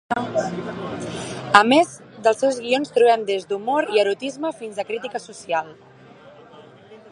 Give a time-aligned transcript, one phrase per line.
[1.59, 1.91] A més,
[2.31, 5.73] als seus guions trobem des d'humor i erotisme fins a crítica social.